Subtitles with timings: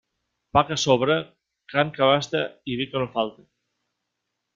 [0.57, 1.17] Pa que sobre,
[1.73, 2.41] carn que abaste
[2.75, 3.45] i vi que no falte.